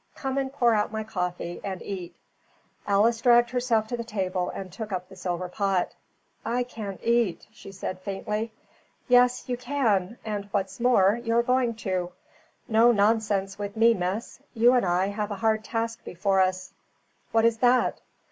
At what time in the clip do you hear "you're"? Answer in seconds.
11.21-11.43